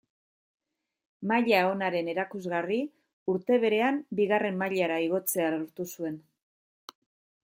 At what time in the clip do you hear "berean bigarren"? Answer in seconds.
3.65-4.57